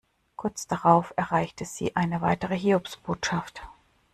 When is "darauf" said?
0.65-1.13